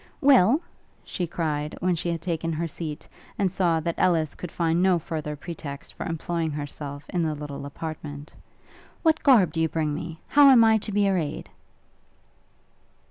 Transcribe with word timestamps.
'Well,' 0.19 0.61
she 1.03 1.27
cried, 1.27 1.75
when 1.79 1.93
she 1.93 2.09
had 2.09 2.23
taken 2.23 2.51
her 2.53 2.67
seat, 2.67 3.07
and 3.37 3.51
saw 3.51 3.79
that 3.81 3.99
Ellis 3.99 4.33
could 4.33 4.51
find 4.51 4.81
no 4.81 4.97
further 4.97 5.35
pretext 5.35 5.93
for 5.93 6.07
employing 6.07 6.49
herself 6.49 7.07
in 7.11 7.21
the 7.21 7.35
little 7.35 7.67
apartment; 7.67 8.33
'what 9.03 9.21
garb 9.21 9.51
do 9.53 9.61
you 9.61 9.69
bring 9.69 9.93
me? 9.93 10.19
How 10.29 10.49
am 10.49 10.63
I 10.63 10.79
to 10.79 10.91
be 10.91 11.07
arrayed?' 11.07 11.51